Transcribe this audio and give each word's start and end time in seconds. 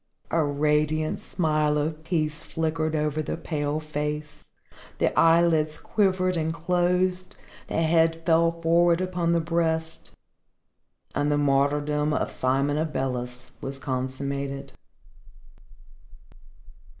A 0.31 0.43
radiant 0.43 1.19
smile 1.19 1.77
of 1.77 2.03
peace 2.03 2.41
flickered 2.41 2.95
over 2.95 3.21
the 3.21 3.37
pale 3.37 3.79
face, 3.79 4.45
the 4.97 5.13
eyelids 5.15 5.77
quivered 5.77 6.35
and 6.35 6.51
closed, 6.51 7.35
the 7.67 7.83
head 7.83 8.23
fell 8.25 8.51
forward 8.63 8.99
upon 8.99 9.31
the 9.33 9.39
breast 9.39 10.09
and 11.13 11.31
the 11.31 11.37
martyrdom 11.37 12.13
of 12.13 12.31
Simon 12.31 12.79
Abeles 12.79 13.51
was 13.61 13.77
consummated. 13.77 14.71